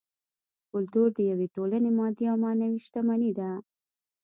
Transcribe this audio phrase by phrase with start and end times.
[0.71, 3.49] کولتور د یوې ټولنې مادي او معنوي شتمني ده